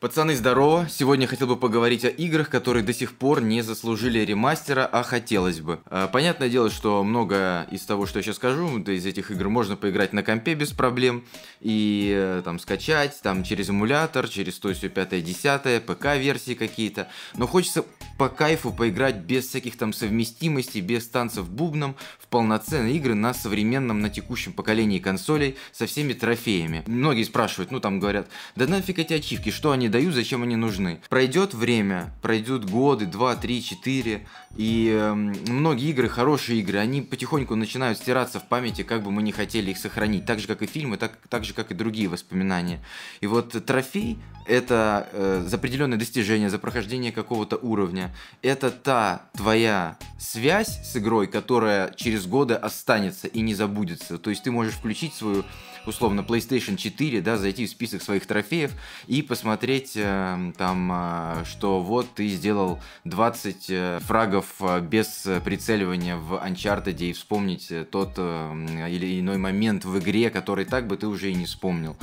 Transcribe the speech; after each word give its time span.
Пацаны, 0.00 0.36
здорово! 0.36 0.86
Сегодня 0.88 1.26
хотел 1.26 1.48
бы 1.48 1.56
поговорить 1.56 2.04
о 2.04 2.08
играх, 2.08 2.48
которые 2.50 2.84
до 2.84 2.92
сих 2.92 3.16
пор 3.16 3.42
не 3.42 3.62
заслужили 3.62 4.20
ремастера, 4.20 4.86
а 4.86 5.02
хотелось 5.02 5.60
бы. 5.60 5.80
А, 5.86 6.06
понятное 6.06 6.48
дело, 6.48 6.70
что 6.70 7.02
много 7.02 7.66
из 7.72 7.82
того, 7.82 8.06
что 8.06 8.20
я 8.20 8.22
сейчас 8.22 8.36
скажу, 8.36 8.78
из 8.78 9.04
этих 9.04 9.32
игр 9.32 9.48
можно 9.48 9.74
поиграть 9.74 10.12
на 10.12 10.22
компе 10.22 10.54
без 10.54 10.70
проблем 10.70 11.24
и 11.60 12.14
э, 12.16 12.42
там 12.44 12.60
скачать, 12.60 13.18
там 13.24 13.42
через 13.42 13.70
эмулятор, 13.70 14.28
через 14.28 14.60
то 14.60 14.72
все 14.72 14.88
5 14.88 15.24
10 15.24 15.84
ПК-версии 15.84 16.54
какие-то. 16.54 17.08
Но 17.34 17.48
хочется 17.48 17.84
по 18.18 18.28
кайфу 18.28 18.72
поиграть 18.72 19.16
без 19.16 19.48
всяких 19.48 19.76
там 19.76 19.92
совместимостей, 19.92 20.80
без 20.80 21.08
танцев 21.08 21.50
бубном, 21.50 21.96
в 22.20 22.28
полноценные 22.28 22.94
игры 22.94 23.14
на 23.14 23.34
современном, 23.34 23.98
на 24.00 24.10
текущем 24.10 24.52
поколении 24.52 25.00
консолей 25.00 25.56
со 25.72 25.86
всеми 25.86 26.12
трофеями. 26.12 26.84
Многие 26.86 27.24
спрашивают, 27.24 27.72
ну 27.72 27.80
там 27.80 27.98
говорят, 27.98 28.28
да 28.54 28.68
нафиг 28.68 29.00
эти 29.00 29.14
ачивки, 29.14 29.50
что 29.50 29.72
они 29.72 29.87
дают, 29.88 30.14
зачем 30.14 30.42
они 30.42 30.56
нужны. 30.56 31.00
Пройдет 31.08 31.54
время, 31.54 32.12
пройдут 32.22 32.64
годы, 32.64 33.06
2, 33.06 33.36
3, 33.36 33.62
4, 33.62 34.26
и 34.56 34.90
э, 34.92 35.14
многие 35.14 35.90
игры, 35.90 36.08
хорошие 36.08 36.60
игры, 36.60 36.78
они 36.78 37.02
потихоньку 37.02 37.54
начинают 37.54 37.98
стираться 37.98 38.40
в 38.40 38.48
памяти, 38.48 38.82
как 38.82 39.02
бы 39.02 39.10
мы 39.10 39.22
не 39.22 39.32
хотели 39.32 39.70
их 39.70 39.78
сохранить. 39.78 40.26
Так 40.26 40.40
же, 40.40 40.46
как 40.46 40.62
и 40.62 40.66
фильмы, 40.66 40.96
так, 40.96 41.18
так 41.28 41.44
же, 41.44 41.54
как 41.54 41.70
и 41.70 41.74
другие 41.74 42.08
воспоминания. 42.08 42.80
И 43.20 43.26
вот 43.26 43.50
трофей— 43.64 44.18
это 44.46 45.08
э, 45.12 45.44
за 45.46 45.56
определенное 45.56 45.98
достижение, 45.98 46.50
за 46.50 46.58
прохождение 46.58 47.12
какого-то 47.12 47.56
уровня. 47.56 48.14
Это 48.42 48.70
та 48.70 49.22
твоя 49.36 49.96
связь 50.18 50.80
с 50.84 50.96
игрой, 50.96 51.26
которая 51.26 51.92
через 51.94 52.26
годы 52.26 52.54
останется 52.54 53.28
и 53.28 53.40
не 53.40 53.54
забудется. 53.54 54.18
То 54.18 54.30
есть 54.30 54.42
ты 54.42 54.50
можешь 54.50 54.74
включить 54.74 55.14
свою 55.14 55.44
условно 55.88 56.20
PlayStation 56.20 56.76
4, 56.76 57.20
да, 57.20 57.36
зайти 57.36 57.66
в 57.66 57.70
список 57.70 58.02
своих 58.02 58.26
трофеев 58.26 58.72
и 59.06 59.22
посмотреть 59.22 59.92
э, 59.96 60.52
там, 60.56 60.90
э, 60.92 61.44
что 61.44 61.80
вот 61.80 62.06
ты 62.14 62.28
сделал 62.28 62.80
20 63.04 63.66
э, 63.68 63.98
фрагов 64.02 64.46
э, 64.60 64.80
без 64.80 65.26
прицеливания 65.44 66.16
в 66.16 66.34
Uncharted 66.34 66.98
и 66.98 67.12
вспомнить 67.12 67.70
э, 67.70 67.84
тот 67.84 68.14
э, 68.16 68.88
или 68.90 69.20
иной 69.20 69.38
момент 69.38 69.84
в 69.84 69.98
игре, 69.98 70.30
который 70.30 70.64
так 70.64 70.86
бы 70.86 70.96
ты 70.96 71.06
уже 71.06 71.30
и 71.30 71.34
не 71.34 71.46
вспомнил. 71.46 71.96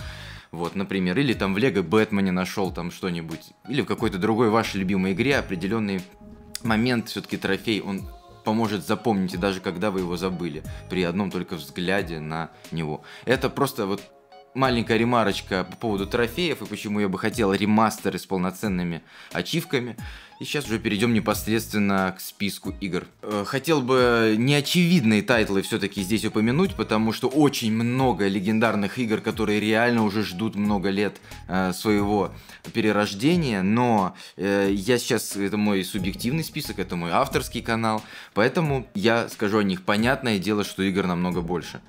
Вот, 0.52 0.76
например, 0.76 1.18
или 1.20 1.34
там 1.34 1.54
в 1.54 1.58
Лего 1.58 1.82
Бэтмене 1.82 2.32
нашел 2.32 2.72
там 2.72 2.92
что-нибудь, 2.92 3.52
или 3.68 3.82
в 3.82 3.86
какой-то 3.86 4.18
другой 4.18 4.50
вашей 4.50 4.78
любимой 4.78 5.12
игре 5.12 5.38
определенный 5.38 6.02
момент, 6.64 7.10
все-таки 7.10 7.38
трофей, 7.38 7.82
он 7.82 8.08
поможет 8.46 8.86
запомнить, 8.86 9.34
и 9.34 9.38
даже 9.38 9.60
когда 9.60 9.92
вы 9.92 10.02
его 10.02 10.16
забыли, 10.16 10.64
при 10.90 11.04
одном 11.04 11.32
только 11.32 11.56
взгляде 11.56 12.20
на 12.20 12.50
него. 12.72 13.02
Это 13.26 13.50
просто 13.50 13.86
вот 13.86 14.02
маленькая 14.56 14.98
ремарочка 14.98 15.64
по 15.64 15.76
поводу 15.76 16.08
трофеев 16.08 16.62
и 16.62 16.66
почему 16.66 17.00
я 17.00 17.10
бы 17.10 17.20
хотел 17.20 17.54
ремастеры 17.54 18.18
с 18.18 18.26
полноценными 18.26 19.04
ачивками. 19.32 19.98
И 20.40 20.44
сейчас 20.44 20.66
уже 20.66 20.80
перейдем 20.80 21.14
непосредственно 21.14 22.14
к 22.18 22.20
списку 22.20 22.74
игр. 22.82 23.08
Э, 23.22 23.46
хотел 23.48 23.82
бы 23.82 24.36
неочевидные 24.38 25.22
тайтлы 25.22 25.62
все-таки 25.62 26.02
здесь 26.02 26.26
упомянуть, 26.26 26.76
потому 26.76 27.14
что 27.14 27.30
очень 27.30 27.72
много 27.72 28.28
легендарных 28.28 29.00
игр, 29.00 29.22
которые 29.22 29.62
реально 29.62 30.04
уже 30.04 30.24
ждут 30.24 30.56
много 30.56 30.90
лет 30.90 31.22
э, 31.48 31.72
своего 31.72 32.34
перерождения, 32.74 33.62
но 33.62 34.14
э, 34.36 34.72
я 34.74 34.98
сейчас, 34.98 35.38
это 35.38 35.56
мой 35.56 35.86
субъективный 35.86 36.44
список, 36.44 36.80
это 36.80 36.98
мой 36.98 37.12
авторский 37.12 37.62
канал, 37.62 38.04
поэтому 38.34 38.88
я 38.94 39.30
скажу 39.30 39.60
о 39.60 39.64
них. 39.64 39.84
Понятное 39.84 40.38
дело, 40.38 40.66
что 40.66 40.84
игр 40.84 41.06
намного 41.08 41.42
больше. 41.42 41.80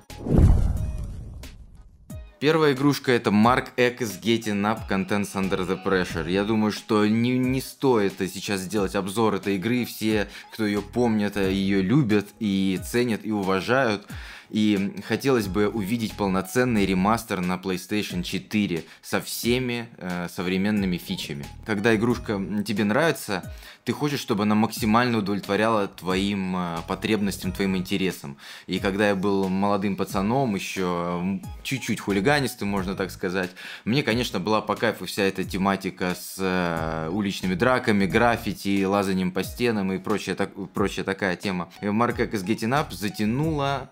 Первая 2.39 2.73
игрушка 2.73 3.13
это 3.13 3.31
Mark 3.31 3.69
X 3.77 4.19
Getting 4.21 4.61
Up 4.61 4.87
Contents 4.87 5.33
Under 5.33 5.67
the 5.67 5.83
Pressure. 5.83 6.29
Я 6.29 6.43
думаю, 6.43 6.71
что 6.71 7.07
не, 7.07 7.35
не 7.39 7.61
стоит 7.61 8.13
сейчас 8.19 8.61
сделать 8.61 8.93
обзор 8.93 9.35
этой 9.35 9.55
игры. 9.55 9.85
Все, 9.85 10.27
кто 10.53 10.67
ее 10.67 10.83
помнят, 10.83 11.35
ее 11.35 11.81
любят 11.81 12.27
и 12.39 12.79
ценят 12.85 13.21
и 13.23 13.31
уважают. 13.31 14.05
И 14.49 14.95
хотелось 15.07 15.47
бы 15.47 15.67
увидеть 15.67 16.15
полноценный 16.15 16.85
ремастер 16.85 17.41
на 17.41 17.55
PlayStation 17.55 18.23
4 18.23 18.83
со 19.01 19.21
всеми 19.21 19.89
э, 19.97 20.27
современными 20.29 20.97
фичами. 20.97 21.45
Когда 21.65 21.95
игрушка 21.95 22.41
тебе 22.65 22.83
нравится, 22.83 23.53
ты 23.83 23.93
хочешь, 23.93 24.19
чтобы 24.19 24.43
она 24.43 24.53
максимально 24.53 25.19
удовлетворяла 25.19 25.87
твоим 25.87 26.55
э, 26.57 26.77
потребностям, 26.87 27.51
твоим 27.51 27.77
интересам. 27.77 28.37
И 28.67 28.79
когда 28.79 29.09
я 29.09 29.15
был 29.15 29.47
молодым 29.47 29.95
пацаном, 29.95 30.55
еще 30.55 31.39
чуть-чуть 31.63 31.99
хулиганистым, 31.99 32.67
можно 32.67 32.95
так 32.95 33.11
сказать, 33.11 33.51
мне, 33.85 34.03
конечно, 34.03 34.39
была 34.39 34.61
по 34.61 34.75
кайфу 34.75 35.05
вся 35.05 35.23
эта 35.23 35.43
тематика 35.43 36.15
с 36.15 36.35
э, 36.37 37.09
уличными 37.09 37.55
драками, 37.55 38.05
граффити, 38.05 38.83
лазанием 38.83 39.31
по 39.31 39.43
стенам 39.43 39.93
и 39.93 39.99
прочая, 39.99 40.35
так, 40.35 40.51
прочая 40.73 41.05
такая 41.05 41.35
тема. 41.35 41.69
Марка 41.81 42.23
из 42.23 42.43
Getting 42.43 42.71
Up 42.71 42.93
затянула 42.93 43.89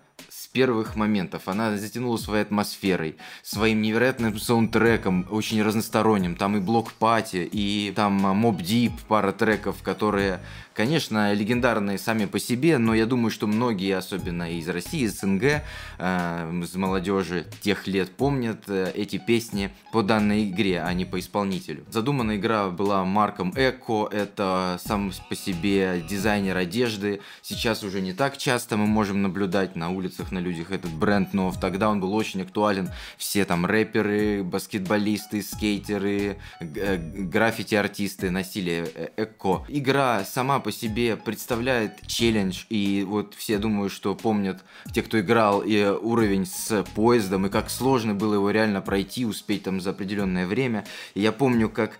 первых 0.56 0.96
моментов. 0.96 1.48
Она 1.48 1.76
затянула 1.76 2.16
своей 2.16 2.42
атмосферой, 2.42 3.16
своим 3.42 3.82
невероятным 3.82 4.38
саундтреком, 4.38 5.26
очень 5.30 5.62
разносторонним. 5.62 6.34
Там 6.34 6.56
и 6.56 6.60
блок 6.60 6.92
пати, 6.92 7.46
и 7.52 7.92
там 7.94 8.14
моб 8.14 8.62
дип, 8.62 8.94
пара 9.06 9.32
треков, 9.32 9.82
которые 9.82 10.40
конечно, 10.76 11.32
легендарные 11.32 11.98
сами 11.98 12.26
по 12.26 12.38
себе, 12.38 12.78
но 12.78 12.94
я 12.94 13.06
думаю, 13.06 13.30
что 13.30 13.46
многие, 13.46 13.96
особенно 13.96 14.52
из 14.52 14.68
России, 14.68 15.00
из 15.00 15.18
СНГ, 15.18 15.62
э, 15.98 16.60
из 16.62 16.74
молодежи 16.76 17.46
тех 17.62 17.86
лет 17.86 18.10
помнят 18.10 18.64
э, 18.68 18.92
эти 18.94 19.16
песни 19.16 19.70
по 19.92 20.02
данной 20.02 20.50
игре, 20.50 20.82
а 20.82 20.92
не 20.92 21.06
по 21.06 21.18
исполнителю. 21.18 21.84
Задумана 21.88 22.36
игра 22.36 22.68
была 22.68 23.04
Марком 23.04 23.52
Эко, 23.56 24.08
это 24.12 24.78
сам 24.84 25.10
по 25.28 25.34
себе 25.34 26.04
дизайнер 26.06 26.56
одежды. 26.56 27.20
Сейчас 27.40 27.82
уже 27.82 28.02
не 28.02 28.12
так 28.12 28.36
часто 28.36 28.76
мы 28.76 28.86
можем 28.86 29.22
наблюдать 29.22 29.76
на 29.76 29.88
улицах, 29.90 30.30
на 30.30 30.38
людях 30.46 30.70
этот 30.70 30.92
бренд, 30.92 31.34
но 31.34 31.52
тогда 31.52 31.90
он 31.90 32.00
был 32.00 32.14
очень 32.14 32.42
актуален. 32.42 32.90
Все 33.16 33.44
там 33.44 33.66
рэперы, 33.66 34.42
баскетболисты, 34.44 35.42
скейтеры, 35.42 36.38
э, 36.60 36.96
граффити-артисты 36.96 38.30
носили 38.30 38.88
э, 38.94 39.08
Эко. 39.16 39.64
Игра 39.68 40.24
сама 40.24 40.60
по 40.60 40.72
себе 40.72 41.16
представляет 41.16 42.06
челлендж, 42.06 42.64
и 42.70 43.04
вот 43.06 43.34
все 43.34 43.58
думаю, 43.58 43.90
что 43.90 44.14
помнят 44.14 44.64
те, 44.92 45.02
кто 45.02 45.20
играл 45.20 45.62
и 45.62 45.84
уровень 45.84 46.46
с 46.46 46.84
поездом, 46.94 47.46
и 47.46 47.50
как 47.50 47.70
сложно 47.70 48.14
было 48.14 48.34
его 48.34 48.50
реально 48.50 48.80
пройти, 48.80 49.26
успеть 49.26 49.64
там 49.64 49.80
за 49.80 49.90
определенное 49.90 50.46
время. 50.46 50.84
И 51.14 51.20
я 51.20 51.32
помню, 51.32 51.68
как 51.68 51.98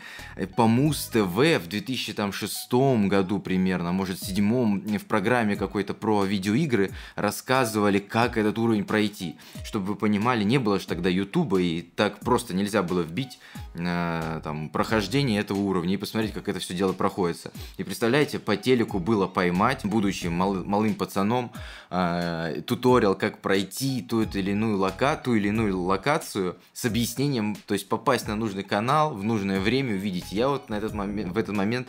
по 0.56 0.66
Муз 0.66 1.06
ТВ 1.06 1.36
в 1.36 1.66
2006 1.68 2.72
году 3.08 3.38
примерно, 3.38 3.92
может, 3.92 4.22
седьмом, 4.22 4.80
в 4.80 5.04
программе 5.04 5.56
какой-то 5.56 5.94
про 5.94 6.24
видеоигры 6.24 6.90
рассказывали, 7.16 7.98
как 7.98 8.35
этот 8.36 8.58
уровень 8.58 8.84
пройти. 8.84 9.36
Чтобы 9.64 9.86
вы 9.86 9.96
понимали, 9.96 10.44
не 10.44 10.58
было 10.58 10.78
же 10.78 10.86
тогда 10.86 11.08
Ютуба, 11.08 11.60
и 11.60 11.82
так 11.82 12.20
просто 12.20 12.54
нельзя 12.54 12.82
было 12.82 13.00
вбить 13.00 13.38
э, 13.74 14.40
там 14.42 14.68
прохождение 14.68 15.40
этого 15.40 15.58
уровня 15.58 15.94
и 15.94 15.96
посмотреть, 15.96 16.32
как 16.32 16.48
это 16.48 16.58
все 16.58 16.74
дело 16.74 16.92
проходится. 16.92 17.52
И 17.76 17.84
представляете, 17.84 18.38
по 18.38 18.56
телеку 18.56 18.98
было 18.98 19.26
поймать, 19.26 19.84
будучи 19.84 20.26
мал, 20.26 20.54
малым 20.64 20.94
пацаном, 20.94 21.52
э, 21.90 22.62
туториал, 22.66 23.14
как 23.14 23.40
пройти 23.40 24.02
ту 24.02 24.22
или 24.22 24.52
иную 24.52 24.78
лока, 24.78 25.16
ту 25.16 25.34
или 25.34 25.48
иную 25.48 25.78
локацию 25.78 26.56
с 26.72 26.84
объяснением, 26.84 27.56
то 27.66 27.74
есть 27.74 27.88
попасть 27.88 28.28
на 28.28 28.36
нужный 28.36 28.62
канал 28.62 29.14
в 29.14 29.24
нужное 29.24 29.60
время, 29.60 29.94
увидеть. 29.94 30.32
Я 30.32 30.48
вот 30.48 30.68
на 30.68 30.74
этот 30.76 30.94
момент, 30.94 31.32
в 31.32 31.38
этот 31.38 31.54
момент 31.54 31.88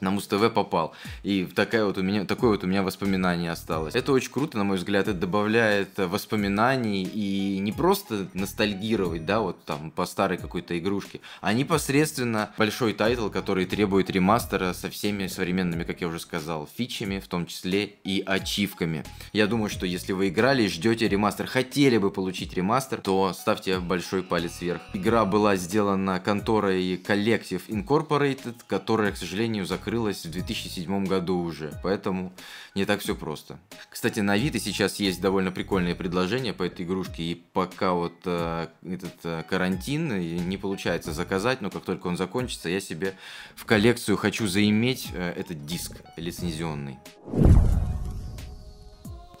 на 0.00 0.10
Муз-ТВ 0.10 0.52
попал. 0.52 0.94
И 1.22 1.44
такая 1.44 1.84
вот 1.84 1.98
у 1.98 2.02
меня, 2.02 2.24
такое 2.24 2.50
вот 2.50 2.64
у 2.64 2.66
меня 2.66 2.82
воспоминание 2.82 3.50
осталось. 3.50 3.94
Это 3.94 4.12
очень 4.12 4.30
круто, 4.30 4.58
на 4.58 4.64
мой 4.64 4.76
взгляд, 4.76 5.08
это 5.08 5.18
добавляет 5.18 5.90
воспоминаний 5.96 7.04
и 7.04 7.58
не 7.60 7.72
просто 7.72 8.28
ностальгировать, 8.34 9.24
да, 9.24 9.40
вот 9.40 9.64
там 9.64 9.90
по 9.90 10.06
старой 10.06 10.38
какой-то 10.38 10.78
игрушке, 10.78 11.20
а 11.40 11.52
непосредственно 11.52 12.50
большой 12.58 12.92
тайтл, 12.92 13.28
который 13.28 13.66
требует 13.66 14.10
ремастера 14.10 14.72
со 14.72 14.90
всеми 14.90 15.26
современными, 15.26 15.84
как 15.84 16.00
я 16.00 16.08
уже 16.08 16.20
сказал, 16.20 16.68
фичами, 16.76 17.18
в 17.18 17.28
том 17.28 17.46
числе 17.46 17.84
и 18.04 18.22
ачивками. 18.26 19.04
Я 19.32 19.46
думаю, 19.46 19.70
что 19.70 19.86
если 19.86 20.12
вы 20.12 20.28
играли 20.28 20.66
ждете 20.68 21.08
ремастер, 21.08 21.46
хотели 21.46 21.98
бы 21.98 22.10
получить 22.10 22.54
ремастер, 22.54 23.00
то 23.00 23.32
ставьте 23.32 23.78
большой 23.78 24.22
палец 24.22 24.60
вверх. 24.60 24.82
Игра 24.92 25.24
была 25.24 25.56
сделана 25.56 26.20
конторой 26.20 26.96
Collective 26.96 27.62
Incorporated, 27.68 28.56
которая, 28.66 29.12
к 29.12 29.16
сожалению, 29.16 29.66
закрыта 29.66 29.85
открылась 29.86 30.24
в 30.26 30.30
2007 30.32 31.06
году 31.06 31.38
уже, 31.38 31.72
поэтому 31.80 32.32
не 32.74 32.84
так 32.84 32.98
все 33.00 33.14
просто. 33.14 33.60
Кстати, 33.88 34.18
на 34.18 34.32
Авито 34.32 34.58
сейчас 34.58 34.96
есть 34.96 35.20
довольно 35.20 35.52
прикольные 35.52 35.94
предложения 35.94 36.52
по 36.52 36.64
этой 36.64 36.84
игрушке, 36.84 37.22
и 37.22 37.34
пока 37.36 37.92
вот 37.92 38.14
э, 38.24 38.66
этот 38.84 39.14
э, 39.22 39.44
карантин 39.48 40.48
не 40.48 40.56
получается 40.56 41.12
заказать, 41.12 41.60
но 41.60 41.70
как 41.70 41.84
только 41.84 42.08
он 42.08 42.16
закончится, 42.16 42.68
я 42.68 42.80
себе 42.80 43.14
в 43.54 43.64
коллекцию 43.64 44.16
хочу 44.16 44.48
заиметь 44.48 45.10
э, 45.14 45.34
этот 45.36 45.64
диск 45.66 45.92
лицензионный. 46.16 46.98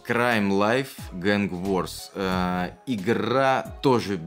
Crime 0.06 0.50
Life 0.50 0.92
Gang 1.12 1.50
Wars. 1.50 2.10
Э, 2.14 2.70
игра 2.86 3.62
тоже 3.82 4.20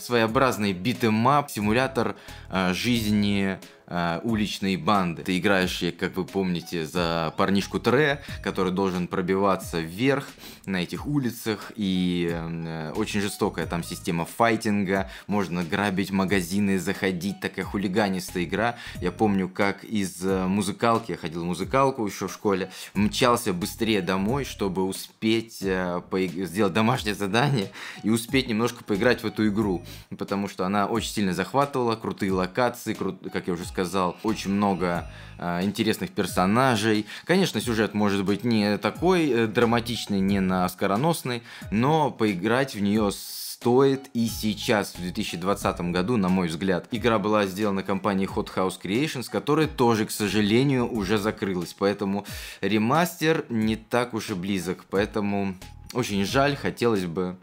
своеобразный 0.00 0.72
beat 0.72 1.03
'em 1.03 1.27
up, 1.27 1.50
симулятор 1.50 2.16
э, 2.48 2.72
жизни 2.72 3.58
э, 3.86 4.20
уличной 4.22 4.76
банды. 4.76 5.22
Ты 5.22 5.38
играешь, 5.38 5.82
как 5.98 6.16
вы 6.16 6.24
помните, 6.24 6.86
за 6.86 7.32
парнишку 7.36 7.78
Тре, 7.80 8.22
который 8.42 8.72
должен 8.72 9.08
пробиваться 9.08 9.80
вверх 9.80 10.26
на 10.66 10.82
этих 10.82 11.06
улицах, 11.06 11.72
и 11.76 12.28
э, 12.32 12.92
очень 12.96 13.20
жестокая 13.20 13.66
там 13.66 13.82
система 13.84 14.24
файтинга, 14.24 15.10
можно 15.26 15.64
грабить 15.64 16.10
магазины, 16.10 16.78
заходить, 16.78 17.40
такая 17.40 17.64
хулиганистая 17.64 18.44
игра. 18.44 18.76
Я 19.00 19.12
помню, 19.12 19.48
как 19.48 19.84
из 19.84 20.24
э, 20.24 20.46
музыкалки, 20.46 21.12
я 21.12 21.16
ходил 21.16 21.42
в 21.42 21.46
музыкалку 21.46 22.06
еще 22.06 22.28
в 22.28 22.32
школе, 22.32 22.70
мчался 22.94 23.52
быстрее 23.52 24.02
домой, 24.02 24.44
чтобы 24.44 24.84
успеть 24.84 25.58
э, 25.62 26.00
сделать 26.44 26.72
домашнее 26.72 27.14
задание 27.14 27.70
и 28.02 28.10
успеть 28.10 28.48
немножко 28.48 28.84
поиграть 28.84 29.22
в 29.22 29.26
эту 29.26 29.46
игру, 29.48 29.84
потому 30.16 30.48
что 30.48 30.66
она 30.66 30.86
очень 30.86 31.10
сильно 31.10 31.32
захватывала, 31.32 31.96
крутые 31.96 32.32
локации, 32.32 32.94
кру... 32.94 33.16
как 33.32 33.46
я 33.46 33.52
уже 33.52 33.64
сказал, 33.64 33.75
очень 34.22 34.50
много 34.50 35.10
э, 35.38 35.62
интересных 35.62 36.10
персонажей. 36.10 37.06
Конечно, 37.24 37.60
сюжет 37.60 37.94
может 37.94 38.24
быть 38.24 38.44
не 38.44 38.78
такой 38.78 39.28
э, 39.28 39.46
драматичный, 39.46 40.20
не 40.20 40.40
на 40.40 40.64
оскароносный, 40.64 41.42
но 41.70 42.10
поиграть 42.10 42.74
в 42.74 42.80
нее 42.80 43.10
стоит 43.12 44.10
и 44.12 44.26
сейчас, 44.26 44.94
в 44.94 45.00
2020 45.00 45.80
году, 45.92 46.16
на 46.16 46.28
мой 46.28 46.48
взгляд. 46.48 46.86
Игра 46.90 47.18
была 47.18 47.46
сделана 47.46 47.82
компанией 47.82 48.28
Hot 48.28 48.48
House 48.54 48.80
Creations, 48.82 49.28
которая 49.30 49.66
тоже, 49.66 50.06
к 50.06 50.10
сожалению, 50.10 50.92
уже 50.92 51.18
закрылась. 51.18 51.74
Поэтому 51.76 52.26
ремастер 52.60 53.46
не 53.48 53.76
так 53.76 54.14
уж 54.14 54.30
и 54.30 54.34
близок. 54.34 54.84
Поэтому 54.90 55.56
очень 55.94 56.24
жаль, 56.24 56.54
хотелось 56.54 57.06
бы 57.06 57.36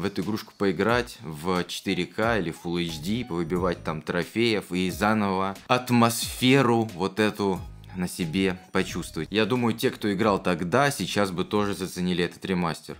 в 0.00 0.04
эту 0.04 0.22
игрушку 0.22 0.52
поиграть 0.56 1.18
в 1.22 1.60
4К 1.60 2.40
или 2.40 2.54
Full 2.64 2.86
HD, 2.86 3.24
повыбивать 3.24 3.84
там 3.84 4.02
трофеев 4.02 4.72
и 4.72 4.90
заново 4.90 5.56
атмосферу 5.68 6.88
вот 6.94 7.20
эту 7.20 7.60
на 7.94 8.08
себе 8.08 8.58
почувствовать. 8.72 9.28
Я 9.30 9.46
думаю, 9.46 9.74
те, 9.74 9.90
кто 9.90 10.12
играл 10.12 10.42
тогда, 10.42 10.90
сейчас 10.90 11.30
бы 11.30 11.44
тоже 11.44 11.74
заценили 11.74 12.24
этот 12.24 12.44
ремастер. 12.44 12.96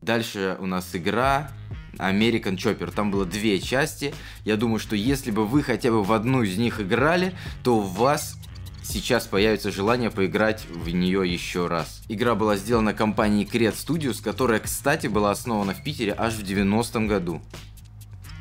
Дальше 0.00 0.56
у 0.58 0.66
нас 0.66 0.88
игра 0.94 1.50
American 1.98 2.56
Chopper. 2.56 2.90
Там 2.92 3.10
было 3.10 3.24
две 3.24 3.60
части. 3.60 4.14
Я 4.44 4.56
думаю, 4.56 4.78
что 4.78 4.96
если 4.96 5.30
бы 5.30 5.46
вы 5.46 5.62
хотя 5.62 5.90
бы 5.90 6.02
в 6.02 6.12
одну 6.12 6.42
из 6.42 6.56
них 6.56 6.80
играли, 6.80 7.34
то 7.62 7.76
у 7.76 7.80
вас 7.80 8.36
сейчас 8.82 9.26
появится 9.26 9.70
желание 9.70 10.10
поиграть 10.10 10.66
в 10.68 10.88
нее 10.88 11.30
еще 11.30 11.66
раз. 11.66 12.02
Игра 12.08 12.34
была 12.34 12.56
сделана 12.56 12.94
компанией 12.94 13.44
Create 13.44 13.74
Studios, 13.74 14.22
которая, 14.22 14.60
кстати, 14.60 15.06
была 15.06 15.30
основана 15.30 15.74
в 15.74 15.82
Питере 15.82 16.14
аж 16.16 16.34
в 16.34 16.42
90-м 16.42 17.06
году. 17.06 17.40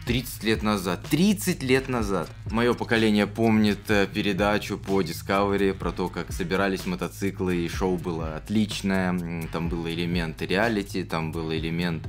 30 0.05 0.43
лет 0.43 0.63
назад. 0.63 0.99
30 1.09 1.63
лет 1.63 1.87
назад. 1.87 2.29
Мое 2.49 2.73
поколение 2.73 3.27
помнит 3.27 3.89
э, 3.89 4.07
передачу 4.11 4.77
по 4.77 5.01
Discovery 5.01 5.73
про 5.73 5.91
то, 5.91 6.09
как 6.09 6.31
собирались 6.31 6.85
мотоциклы, 6.85 7.57
и 7.57 7.69
шоу 7.69 7.97
было 7.97 8.35
отличное. 8.35 9.47
Там 9.53 9.69
был 9.69 9.87
элемент 9.87 10.41
реалити, 10.41 11.03
там 11.03 11.31
был 11.31 11.53
элемент 11.53 12.03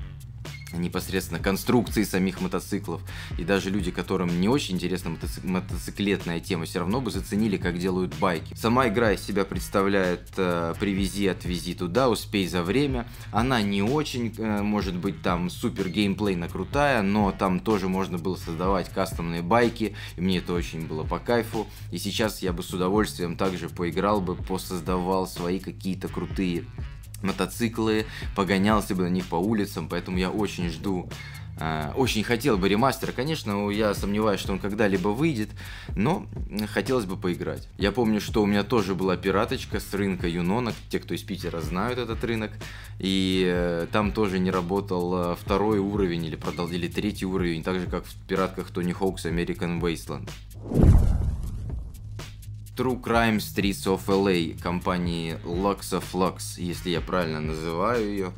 непосредственно 0.72 1.40
конструкции 1.40 2.02
самих 2.02 2.40
мотоциклов. 2.40 3.02
И 3.38 3.44
даже 3.44 3.70
люди, 3.70 3.90
которым 3.90 4.40
не 4.40 4.48
очень 4.48 4.76
интересна 4.76 5.10
мотоцик- 5.10 5.46
мотоциклетная 5.46 6.40
тема, 6.40 6.64
все 6.64 6.80
равно 6.80 7.00
бы 7.00 7.10
заценили, 7.10 7.56
как 7.56 7.78
делают 7.78 8.14
байки. 8.16 8.54
Сама 8.54 8.88
игра 8.88 9.12
из 9.12 9.22
себя 9.22 9.44
представляет 9.44 10.30
э, 10.36 10.74
привези, 10.78 11.26
отвези 11.26 11.74
туда, 11.74 12.08
успей 12.08 12.46
за 12.46 12.62
время. 12.62 13.06
Она 13.30 13.62
не 13.62 13.82
очень, 13.82 14.34
э, 14.36 14.62
может 14.62 14.96
быть, 14.96 15.22
там 15.22 15.50
супер 15.50 15.88
геймплейно 15.88 16.48
крутая, 16.48 17.02
но 17.02 17.32
там 17.32 17.60
тоже 17.60 17.88
можно 17.88 18.18
было 18.18 18.36
создавать 18.36 18.88
кастомные 18.90 19.42
байки, 19.42 19.94
и 20.16 20.20
мне 20.20 20.38
это 20.38 20.52
очень 20.52 20.86
было 20.86 21.04
по 21.04 21.18
кайфу. 21.18 21.66
И 21.90 21.98
сейчас 21.98 22.42
я 22.42 22.52
бы 22.52 22.62
с 22.62 22.72
удовольствием 22.72 23.36
также 23.36 23.68
поиграл 23.68 24.20
бы, 24.20 24.34
посоздавал 24.34 25.26
свои 25.26 25.58
какие-то 25.58 26.08
крутые 26.08 26.64
мотоциклы, 27.22 28.06
погонялся 28.34 28.94
бы 28.94 29.04
на 29.04 29.08
них 29.08 29.26
по 29.26 29.36
улицам, 29.36 29.88
поэтому 29.88 30.18
я 30.18 30.30
очень 30.30 30.70
жду 30.70 31.08
Uh, 31.58 31.94
очень 31.96 32.24
хотел 32.24 32.56
бы 32.56 32.68
ремастера, 32.68 33.12
конечно, 33.12 33.68
я 33.68 33.92
сомневаюсь, 33.92 34.40
что 34.40 34.52
он 34.52 34.58
когда-либо 34.58 35.08
выйдет, 35.08 35.50
но 35.94 36.26
хотелось 36.72 37.04
бы 37.04 37.18
поиграть. 37.18 37.68
Я 37.76 37.92
помню, 37.92 38.22
что 38.22 38.42
у 38.42 38.46
меня 38.46 38.64
тоже 38.64 38.94
была 38.94 39.18
пираточка 39.18 39.78
с 39.78 39.92
рынка 39.92 40.26
Юнона, 40.26 40.72
те, 40.88 40.98
кто 40.98 41.14
из 41.14 41.22
Питера 41.22 41.60
знают 41.60 41.98
этот 41.98 42.24
рынок, 42.24 42.52
и 42.98 43.44
uh, 43.46 43.86
там 43.92 44.12
тоже 44.12 44.38
не 44.38 44.50
работал 44.50 45.14
uh, 45.14 45.38
второй 45.38 45.78
уровень 45.78 46.24
или 46.24 46.36
продал 46.36 46.68
или 46.70 46.88
третий 46.88 47.26
уровень, 47.26 47.62
так 47.62 47.78
же 47.78 47.86
как 47.86 48.06
в 48.06 48.14
пиратках 48.26 48.70
Тони 48.70 48.92
Хоукс 48.92 49.26
American 49.26 49.78
Wasteland. 49.78 50.30
True 52.82 52.98
Crime 53.00 53.38
Streets 53.38 53.86
of 53.86 54.08
LA 54.08 54.60
компании 54.60 55.38
Lux 55.44 55.92
of 55.92 56.02
Lux, 56.14 56.60
если 56.60 56.90
я 56.90 57.00
правильно 57.00 57.40
называю 57.40 58.08
ее 58.08 58.32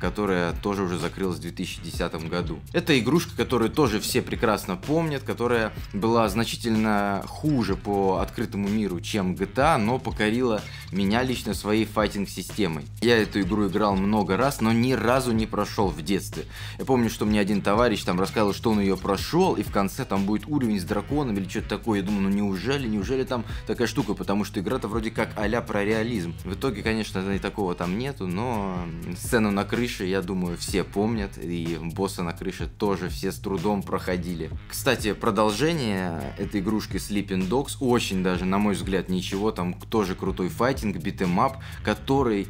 которая 0.00 0.52
тоже 0.52 0.82
уже 0.82 0.98
закрылась 0.98 1.38
в 1.38 1.42
2010 1.42 2.28
году. 2.28 2.60
Это 2.72 2.98
игрушка, 2.98 3.36
которую 3.36 3.70
тоже 3.70 4.00
все 4.00 4.22
прекрасно 4.22 4.76
помнят, 4.76 5.22
которая 5.22 5.72
была 5.92 6.28
значительно 6.28 7.22
хуже 7.26 7.76
по 7.76 8.18
открытому 8.18 8.68
миру, 8.68 9.00
чем 9.00 9.34
GTA, 9.34 9.78
но 9.78 9.98
покорила 9.98 10.62
меня 10.92 11.22
лично 11.22 11.54
своей 11.54 11.84
файтинг-системой. 11.84 12.84
Я 13.00 13.18
эту 13.18 13.40
игру 13.40 13.68
играл 13.68 13.96
много 13.96 14.36
раз, 14.36 14.60
но 14.60 14.72
ни 14.72 14.92
разу 14.92 15.32
не 15.32 15.46
прошел 15.46 15.88
в 15.88 16.02
детстве. 16.02 16.44
Я 16.78 16.84
помню, 16.84 17.10
что 17.10 17.24
мне 17.24 17.40
один 17.40 17.62
товарищ 17.62 18.02
там 18.04 18.20
рассказывал, 18.20 18.54
что 18.54 18.70
он 18.70 18.80
ее 18.80 18.96
прошел, 18.96 19.54
и 19.54 19.62
в 19.62 19.70
конце 19.70 20.04
там 20.04 20.26
будет 20.26 20.46
уровень 20.46 20.80
с 20.80 20.84
драконом 20.84 21.36
или 21.36 21.48
что-то 21.48 21.70
такое. 21.70 22.00
Я 22.00 22.06
думаю, 22.06 22.24
ну 22.24 22.28
неужели, 22.28 22.86
неужели 22.86 23.24
там 23.24 23.44
такая 23.66 23.86
штука, 23.86 24.14
потому 24.14 24.44
что 24.44 24.60
игра-то 24.60 24.88
вроде 24.88 25.10
как 25.10 25.30
а 25.36 25.60
про 25.62 25.84
реализм. 25.84 26.34
В 26.44 26.54
итоге, 26.54 26.82
конечно, 26.82 27.18
и 27.32 27.38
такого 27.38 27.74
там 27.74 27.98
нету, 27.98 28.26
но 28.26 28.78
сцену 29.16 29.50
на 29.50 29.64
крыше, 29.86 30.04
я 30.04 30.20
думаю, 30.20 30.56
все 30.56 30.82
помнят, 30.82 31.38
и 31.38 31.78
босса 31.80 32.24
на 32.24 32.32
крыше 32.32 32.66
тоже 32.66 33.08
все 33.08 33.30
с 33.30 33.36
трудом 33.36 33.82
проходили. 33.84 34.50
Кстати, 34.68 35.12
продолжение 35.12 36.34
этой 36.38 36.60
игрушки 36.60 36.96
Sleeping 36.96 37.48
Dogs 37.48 37.76
очень 37.78 38.22
даже, 38.24 38.44
на 38.46 38.58
мой 38.58 38.74
взгляд, 38.74 39.08
ничего, 39.08 39.52
там 39.52 39.74
тоже 39.74 40.16
крутой 40.16 40.48
файтинг, 40.48 40.96
beat 40.96 41.21
'em 41.21 41.39
up, 41.39 41.58
который 41.84 42.48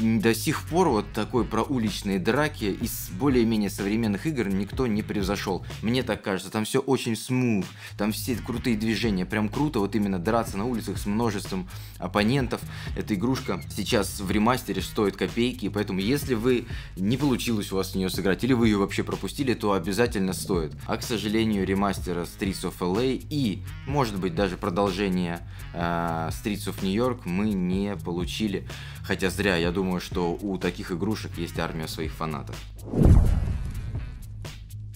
до 0.00 0.34
сих 0.34 0.62
пор 0.62 0.88
вот 0.88 1.12
такой 1.12 1.44
про 1.44 1.62
уличные 1.62 2.18
драки 2.18 2.64
из 2.64 3.08
более-менее 3.10 3.70
современных 3.70 4.26
игр 4.26 4.48
никто 4.48 4.86
не 4.86 5.02
превзошел. 5.02 5.64
Мне 5.82 6.02
так 6.02 6.22
кажется, 6.22 6.50
там 6.50 6.64
все 6.64 6.80
очень 6.80 7.16
smooth, 7.16 7.66
там 7.96 8.12
все 8.12 8.36
крутые 8.36 8.76
движения, 8.76 9.26
прям 9.26 9.48
круто 9.48 9.78
вот 9.78 9.94
именно 9.94 10.18
драться 10.18 10.56
на 10.58 10.64
улицах 10.64 10.98
с 10.98 11.06
множеством 11.06 11.68
оппонентов. 11.98 12.60
Эта 12.96 13.14
игрушка 13.14 13.60
сейчас 13.74 14.20
в 14.20 14.30
ремастере 14.30 14.82
стоит 14.82 15.16
копейки, 15.16 15.68
поэтому 15.68 16.00
если 16.00 16.34
вы 16.34 16.66
не 16.96 17.16
получилось 17.16 17.72
у 17.72 17.76
вас 17.76 17.92
в 17.92 17.94
нее 17.94 18.10
сыграть, 18.10 18.42
или 18.44 18.52
вы 18.52 18.68
ее 18.68 18.78
вообще 18.78 19.02
пропустили, 19.04 19.54
то 19.54 19.72
обязательно 19.72 20.32
стоит. 20.32 20.72
А 20.86 20.96
к 20.96 21.02
сожалению, 21.02 21.66
ремастера 21.66 22.22
Streets 22.22 22.62
of 22.62 22.78
LA 22.80 23.26
и, 23.30 23.62
может 23.86 24.18
быть, 24.18 24.34
даже 24.34 24.56
продолжение 24.56 25.40
э, 25.74 26.30
Streets 26.30 26.66
of 26.66 26.82
New 26.82 26.92
York 26.92 27.24
мы 27.24 27.52
не 27.52 27.96
получили. 27.96 28.66
Хотя 29.06 29.30
зря, 29.30 29.56
я 29.56 29.70
думаю, 29.70 30.00
что 30.00 30.32
у 30.32 30.58
таких 30.58 30.90
игрушек 30.90 31.38
есть 31.38 31.58
армия 31.60 31.86
своих 31.86 32.12
фанатов. 32.12 32.56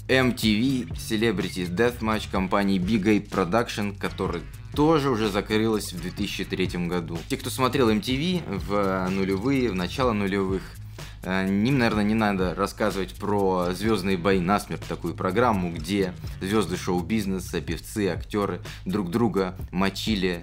MTV 0.09 0.88
Celebrity 0.95 1.69
Deathmatch 1.69 2.29
компании 2.29 2.81
Big 2.81 3.05
Ape 3.05 3.29
Production, 3.29 3.97
который 3.97 4.43
тоже 4.75 5.11
уже 5.11 5.29
закрылась 5.29 5.93
в 5.93 6.00
2003 6.00 6.88
году. 6.88 7.19
Те, 7.29 7.37
кто 7.37 7.50
смотрел 7.50 7.88
MTV 7.88 8.43
в 8.59 9.09
нулевые, 9.11 9.71
в 9.71 9.76
начало 9.76 10.12
нулевых, 10.12 10.62
Э, 10.62 10.80
ним, 11.25 11.79
наверное, 11.79 12.05
не 12.05 12.15
надо 12.15 12.55
рассказывать 12.55 13.15
про 13.15 13.73
звездные 13.73 14.17
бои 14.17 14.41
насмерть, 14.41 14.83
такую 14.89 15.15
программу, 15.15 15.73
где 15.73 16.15
звезды 16.41 16.77
шоу-бизнеса, 16.77 17.61
певцы, 17.61 18.09
актеры 18.09 18.61
друг 18.85 19.11
друга 19.11 19.55
мочили 19.71 20.43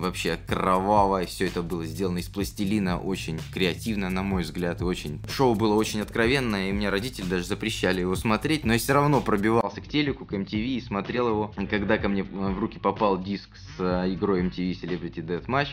вообще 0.00 0.38
кроваво. 0.46 1.24
Все 1.24 1.46
это 1.46 1.62
было 1.62 1.86
сделано 1.86 2.18
из 2.18 2.28
пластилина, 2.28 2.98
очень 2.98 3.40
креативно, 3.52 4.10
на 4.10 4.22
мой 4.22 4.42
взгляд, 4.42 4.82
очень... 4.82 5.20
Шоу 5.30 5.54
было 5.54 5.74
очень 5.74 6.00
откровенное, 6.00 6.70
и 6.70 6.72
мне 6.72 6.90
родители 6.90 7.26
даже 7.26 7.44
запрещали 7.44 8.00
его 8.00 8.16
смотреть, 8.16 8.64
но 8.64 8.72
я 8.72 8.78
все 8.78 8.94
равно 8.94 9.20
пробивался 9.20 9.80
к 9.80 9.88
телеку, 9.88 10.24
к 10.24 10.32
MTV 10.32 10.64
и 10.64 10.80
смотрел 10.80 11.28
его. 11.28 11.54
Когда 11.70 11.98
ко 11.98 12.08
мне 12.08 12.22
в 12.22 12.58
руки 12.58 12.78
попал 12.78 13.22
диск 13.22 13.50
с 13.56 13.80
э, 13.80 14.14
игрой 14.14 14.42
MTV 14.42 14.80
Celebrity 14.80 15.24
Deathmatch, 15.24 15.68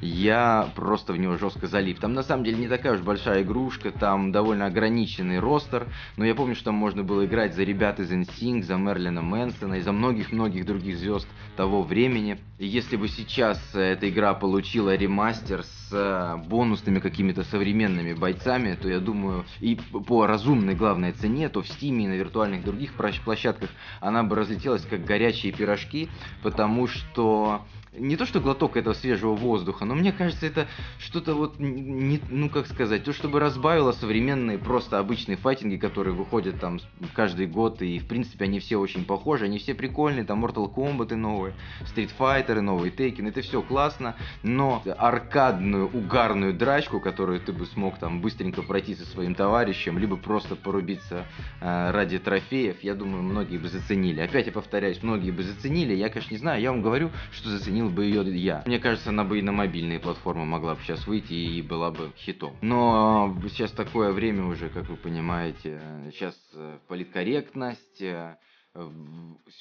я 0.00 0.70
просто 0.74 1.12
в 1.12 1.18
него 1.18 1.36
жестко 1.36 1.66
залип. 1.66 2.00
Там 2.00 2.14
на 2.14 2.22
самом 2.22 2.44
деле 2.44 2.58
не 2.58 2.68
такая 2.68 2.94
уж 2.94 3.00
большая 3.00 3.42
игрушка, 3.42 3.89
там 3.90 4.32
довольно 4.32 4.66
ограниченный 4.66 5.38
ростер, 5.38 5.86
но 6.16 6.24
я 6.24 6.34
помню, 6.34 6.54
что 6.54 6.66
там 6.66 6.74
можно 6.74 7.02
было 7.02 7.26
играть 7.26 7.54
за 7.54 7.62
ребят 7.64 8.00
из 8.00 8.10
NSYNC, 8.10 8.62
за 8.62 8.76
Мерлина 8.76 9.22
Мэнсона 9.22 9.74
и 9.74 9.80
за 9.80 9.92
многих-многих 9.92 10.66
других 10.66 10.96
звезд 10.96 11.28
того 11.56 11.82
времени. 11.82 12.38
И 12.58 12.66
если 12.66 12.96
бы 12.96 13.08
сейчас 13.08 13.60
эта 13.74 14.08
игра 14.08 14.34
получила 14.34 14.94
ремастер 14.94 15.62
с 15.62 15.80
с 15.90 16.36
бонусными 16.46 17.00
какими-то 17.00 17.42
современными 17.44 18.14
бойцами, 18.14 18.78
то 18.80 18.88
я 18.88 19.00
думаю, 19.00 19.44
и 19.60 19.76
по 20.06 20.26
разумной 20.26 20.74
главной 20.74 21.12
цене, 21.12 21.48
то 21.48 21.62
в 21.62 21.68
Стиме 21.68 22.04
и 22.04 22.08
на 22.08 22.12
виртуальных 22.12 22.64
других 22.64 22.92
площадках 22.94 23.70
она 24.00 24.22
бы 24.22 24.36
разлетелась 24.36 24.86
как 24.86 25.04
горячие 25.04 25.52
пирожки, 25.52 26.08
потому 26.42 26.86
что 26.86 27.62
не 27.92 28.16
то 28.16 28.24
что 28.24 28.40
глоток 28.40 28.76
этого 28.76 28.94
свежего 28.94 29.34
воздуха, 29.34 29.84
но 29.84 29.94
мне 29.94 30.12
кажется, 30.12 30.46
это 30.46 30.68
что-то 30.98 31.34
вот, 31.34 31.58
не, 31.58 32.20
ну 32.28 32.48
как 32.48 32.66
сказать, 32.68 33.02
то, 33.02 33.12
чтобы 33.12 33.40
разбавило 33.40 33.90
современные 33.92 34.58
просто 34.58 34.98
обычные 34.98 35.36
файтинги, 35.36 35.76
которые 35.76 36.14
выходят 36.14 36.60
там 36.60 36.78
каждый 37.14 37.46
год, 37.46 37.82
и 37.82 37.98
в 37.98 38.06
принципе 38.06 38.44
они 38.44 38.60
все 38.60 38.76
очень 38.76 39.04
похожи, 39.04 39.46
они 39.46 39.58
все 39.58 39.74
прикольные, 39.74 40.24
там 40.24 40.44
Mortal 40.44 40.72
Kombat 40.72 41.16
новые, 41.16 41.54
Street 41.80 42.10
Fighter 42.16 42.60
новые, 42.60 42.92
Tekken, 42.92 43.28
это 43.28 43.40
все 43.40 43.60
классно, 43.60 44.14
но 44.44 44.82
аркадную, 44.96 45.88
угарную 45.88 46.54
драчку, 46.54 47.00
которую 47.00 47.40
ты 47.40 47.52
бы 47.52 47.66
смог 47.66 47.98
там 47.98 48.20
быстренько 48.20 48.62
пройти 48.62 48.94
со 48.94 49.04
своим 49.04 49.34
товарищем, 49.34 49.98
либо 49.98 50.16
просто 50.16 50.54
порубиться 50.54 51.26
э, 51.60 51.90
ради 51.90 52.20
трофеев, 52.20 52.82
я 52.84 52.94
думаю, 52.94 53.24
многие 53.24 53.58
бы 53.58 53.68
заценили. 53.68 54.20
Опять 54.20 54.46
я 54.46 54.52
повторяюсь, 54.52 55.02
многие 55.02 55.32
бы 55.32 55.42
заценили, 55.42 55.94
я, 55.94 56.08
конечно, 56.08 56.32
не 56.32 56.38
знаю, 56.38 56.62
я 56.62 56.70
вам 56.70 56.82
говорю, 56.82 57.10
что 57.32 57.50
заценили 57.50 57.79
оценил 57.80 57.90
бы 57.90 58.04
ее 58.04 58.22
я. 58.38 58.62
Мне 58.66 58.78
кажется, 58.78 59.10
она 59.10 59.24
бы 59.24 59.38
и 59.38 59.42
на 59.42 59.52
мобильные 59.52 59.98
платформы 59.98 60.44
могла 60.44 60.74
бы 60.74 60.82
сейчас 60.82 61.06
выйти 61.06 61.32
и 61.32 61.62
была 61.62 61.90
бы 61.90 62.12
хитом. 62.16 62.56
Но 62.60 63.36
сейчас 63.48 63.72
такое 63.72 64.12
время 64.12 64.44
уже, 64.44 64.68
как 64.68 64.88
вы 64.88 64.96
понимаете, 64.96 65.80
сейчас 66.12 66.36
э, 66.54 66.78
политкорректность, 66.88 68.02
э, 68.02 68.36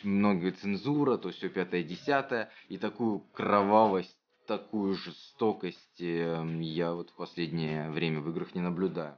много 0.04 0.52
цензура, 0.52 1.18
то 1.18 1.32
все 1.32 1.50
пятое, 1.50 1.84
десятое, 1.84 2.50
и 2.68 2.78
такую 2.78 3.22
кровавость 3.34 4.16
такую 4.48 4.96
жестокость 4.96 6.02
э, 6.02 6.44
я 6.62 6.94
вот 6.94 7.12
в 7.12 7.16
последнее 7.16 7.92
время 7.92 8.20
в 8.20 8.30
играх 8.32 8.56
не 8.56 8.62
наблюдаю. 8.62 9.18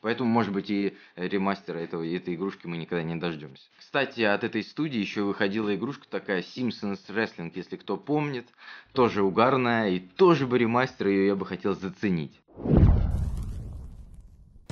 Поэтому, 0.00 0.30
может 0.30 0.52
быть, 0.52 0.70
и 0.70 0.96
ремастера 1.16 1.78
этого, 1.78 2.04
этой 2.04 2.34
игрушки 2.34 2.66
мы 2.66 2.76
никогда 2.76 3.02
не 3.02 3.16
дождемся. 3.16 3.64
Кстати, 3.78 4.20
от 4.22 4.44
этой 4.44 4.62
студии 4.62 4.98
еще 4.98 5.22
выходила 5.22 5.74
игрушка 5.74 6.06
такая 6.08 6.42
Simpsons 6.42 7.00
Wrestling, 7.08 7.50
если 7.54 7.76
кто 7.76 7.96
помнит. 7.96 8.46
Тоже 8.92 9.22
угарная, 9.22 9.90
и 9.90 9.98
тоже 9.98 10.46
бы 10.46 10.58
ремастер 10.58 11.08
ее 11.08 11.26
я 11.26 11.36
бы 11.36 11.44
хотел 11.46 11.74
заценить. 11.74 12.40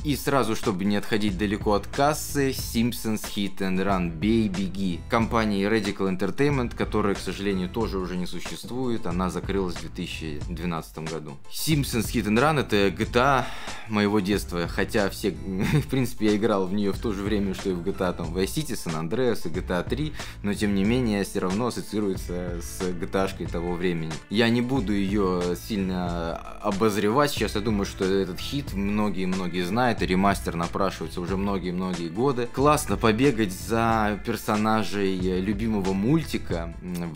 И 0.07 0.15
сразу, 0.15 0.55
чтобы 0.55 0.85
не 0.85 0.95
отходить 0.95 1.37
далеко 1.37 1.73
от 1.73 1.89
кассы, 1.89 2.51
Simpsons 2.51 3.25
Hit 3.35 3.57
and 3.59 3.85
Run 3.85 4.17
Бей, 4.17 4.47
беги. 4.47 5.01
Компании 5.11 5.69
Radical 5.69 6.17
Entertainment, 6.17 6.77
которая, 6.77 7.17
к 7.17 7.19
сожалению, 7.19 7.69
тоже 7.69 7.99
уже 7.99 8.17
не 8.17 8.27
существует, 8.27 9.05
она 9.09 9.31
закрылась 9.31 9.75
в 9.75 9.81
2012 9.81 10.99
году. 11.11 11.37
Simpsons 11.51 12.07
Hit 12.15 12.27
and 12.27 12.39
Run 12.39 12.61
это 12.61 12.87
GTA 12.87 13.47
моего 13.89 14.21
детства, 14.21 14.69
хотя 14.69 15.11
все, 15.11 15.31
в 15.83 15.89
принципе, 15.89 16.27
я 16.27 16.37
играл 16.37 16.69
в 16.69 16.73
нее 16.73 16.93
в 16.93 17.01
то 17.01 17.13
же 17.13 17.25
время, 17.25 17.55
что 17.55 17.71
и 17.71 17.73
в 17.73 17.81
GTA 17.81 18.17
там 18.17 18.33
Vice 18.33 18.55
City, 18.55 18.75
San 18.75 18.95
Andreas 19.03 19.41
и 19.45 19.49
GTA 19.49 19.89
3, 19.89 20.13
но 20.45 20.55
тем 20.55 20.77
не 20.77 20.85
менее 20.85 21.25
все 21.25 21.41
равно 21.41 21.67
ассоциируется 21.67 22.61
с 22.63 22.81
GTA-шкой 22.81 23.51
того 23.51 23.75
времени. 23.75 24.13
Я 24.31 24.51
не 24.51 24.63
буду 24.63 24.93
ее 24.93 25.57
сильно 25.57 26.37
обозревать, 26.63 27.33
сейчас 27.33 27.57
я 27.57 27.61
думаю, 27.61 27.87
что 27.87 28.05
этот 28.05 28.39
хит 28.39 28.73
многие-многие 28.73 29.63
знают, 29.63 29.96
это 29.97 30.05
ремастер 30.05 30.57
напрашивается 30.57 31.23
уже 31.23 31.39
многие-многие 31.39 32.09
годы. 32.09 32.49
Классно 32.53 32.99
побегать 32.99 33.51
за 33.51 34.21
персонажей 34.27 35.41
любимого 35.41 35.95
мультика 35.95 36.75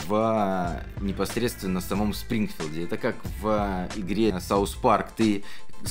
в 0.08 0.82
непосредственно 1.00 1.82
самом 1.82 2.14
Спрингфилде. 2.14 2.84
Это 2.84 2.96
как 2.96 3.16
в 3.42 3.88
игре 3.96 4.34
South 4.40 4.74
Park. 4.74 5.08
Ты 5.14 5.44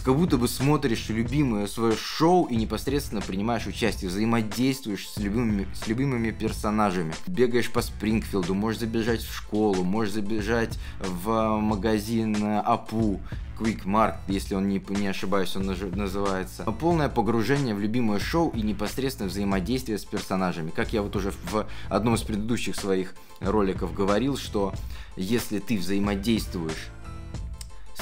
как 0.04 0.16
будто 0.16 0.38
бы 0.38 0.48
смотришь 0.48 1.10
любимое 1.10 1.68
свое 1.68 1.96
шоу 1.96 2.46
и 2.46 2.56
непосредственно 2.56 3.22
принимаешь 3.22 3.68
участие, 3.68 4.10
взаимодействуешь 4.10 5.10
с 5.10 5.18
любимыми, 5.18 5.68
с 5.74 5.88
любимыми 5.88 6.32
персонажами. 6.32 7.14
Бегаешь 7.28 7.72
по 7.72 7.82
Спрингфилду, 7.82 8.54
можешь 8.54 8.80
забежать 8.82 9.22
в 9.22 9.34
школу, 9.34 9.84
можешь 9.84 10.14
забежать 10.14 10.78
в 11.00 11.58
магазин 11.60 12.38
Апу, 12.66 13.20
Kwik-E-Mart, 13.60 14.16
если 14.28 14.56
он 14.56 14.70
не, 14.70 14.82
не 14.90 15.08
ошибаюсь, 15.08 15.56
он 15.56 15.66
называется. 15.66 16.64
Полное 16.64 17.10
погружение 17.10 17.76
в 17.76 17.80
любимое 17.80 18.20
шоу 18.20 18.52
и 18.52 18.62
непосредственное 18.62 19.30
взаимодействие 19.30 19.98
с 19.98 20.06
персонажами. 20.06 20.70
Как 20.70 20.94
я 20.94 21.02
вот 21.02 21.16
уже 21.16 21.34
в 21.52 21.68
одном 21.90 22.16
из 22.16 22.22
предыдущих 22.22 22.76
своих 22.76 23.14
роликов 23.42 23.94
говорил, 23.94 24.38
что 24.38 24.74
если 25.18 25.60
ты 25.60 25.78
взаимодействуешь 25.78 26.90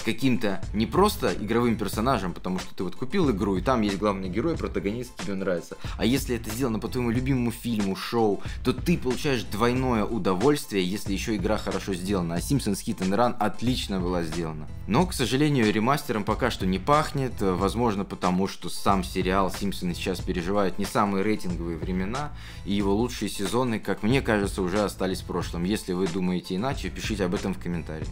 каким-то 0.08 0.62
не 0.74 0.86
просто 0.86 1.34
игровым 1.34 1.76
персонажем, 1.76 2.34
потому 2.34 2.60
что 2.60 2.74
ты 2.74 2.86
вот 2.86 2.96
купил 2.96 3.30
игру, 3.32 3.58
и 3.58 3.62
там 3.62 3.82
есть 3.82 3.98
главный 3.98 4.30
герой, 4.30 4.56
протагонист, 4.56 5.12
тебе 5.18 5.36
нравится. 5.36 5.76
А 5.98 6.06
если 6.06 6.38
это 6.38 6.50
сделано 6.50 6.80
по 6.80 6.88
твоему 6.88 7.12
любимому 7.12 7.52
фильму, 7.52 7.94
шоу, 7.98 8.42
то 8.64 8.72
ты 8.72 8.98
получаешь 8.98 9.44
двойное 9.44 10.06
удовольствие, 10.06 10.90
если 10.90 11.12
еще 11.12 11.36
игра 11.36 11.58
хорошо 11.58 11.94
сделана. 11.94 12.36
А 12.36 12.38
Simpsons 12.38 12.86
Hit 12.86 13.00
and 13.00 13.14
Run 13.18 13.36
отлично 13.38 14.00
была 14.00 14.24
сделана. 14.24 14.66
Но, 14.88 15.06
к 15.06 15.14
сожалению, 15.14 15.74
ремастером 15.74 16.24
пока 16.24 16.52
что 16.52 16.66
не 16.66 16.80
пахнет, 16.80 17.34
возможно 17.42 18.06
потому, 18.06 18.48
что 18.48 18.70
сам 18.70 19.04
сериал 19.04 19.50
Simpsons 19.50 19.96
сейчас 19.96 20.22
переживает 20.22 20.80
не 20.80 20.86
самые 20.86 21.26
рейтинговые 21.26 21.78
времена, 21.78 22.32
и 22.66 22.74
его 22.74 22.96
лучшие 22.96 23.28
сезоны, 23.28 23.78
как 23.80 24.04
мне 24.04 24.22
кажется, 24.22 24.62
уже 24.62 24.80
остались 24.86 25.20
в 25.20 25.26
прошлом. 25.26 25.66
Если 25.66 25.92
вы 25.92 26.08
думаете 26.08 26.56
иначе, 26.56 26.90
пишите 26.90 27.26
об 27.26 27.36
этом 27.36 27.54
в 27.54 27.60
комментарии. 27.60 28.08